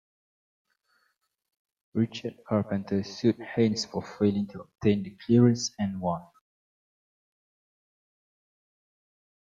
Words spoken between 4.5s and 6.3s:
obtain the clearances and won.